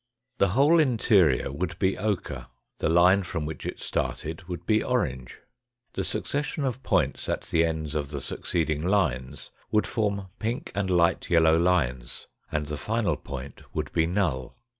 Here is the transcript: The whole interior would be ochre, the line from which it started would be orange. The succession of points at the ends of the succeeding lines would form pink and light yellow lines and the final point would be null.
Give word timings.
The 0.39 0.49
whole 0.57 0.79
interior 0.79 1.51
would 1.51 1.77
be 1.77 1.95
ochre, 1.95 2.47
the 2.79 2.89
line 2.89 3.21
from 3.21 3.45
which 3.45 3.67
it 3.67 3.79
started 3.79 4.41
would 4.47 4.65
be 4.65 4.83
orange. 4.83 5.37
The 5.93 6.03
succession 6.03 6.65
of 6.65 6.81
points 6.81 7.29
at 7.29 7.43
the 7.43 7.63
ends 7.63 7.93
of 7.93 8.09
the 8.09 8.19
succeeding 8.19 8.81
lines 8.83 9.51
would 9.69 9.85
form 9.85 10.29
pink 10.39 10.71
and 10.73 10.89
light 10.89 11.29
yellow 11.29 11.55
lines 11.55 12.25
and 12.51 12.65
the 12.65 12.77
final 12.77 13.15
point 13.15 13.61
would 13.75 13.91
be 13.91 14.07
null. 14.07 14.55